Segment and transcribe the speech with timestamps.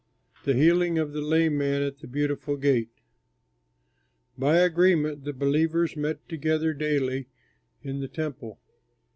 [0.45, 2.89] THE HEALING OF THE LAME MAN AT THE BEAUTIFUL GATE
[4.35, 7.27] By agreement the believers met together daily
[7.83, 8.59] in the Temple.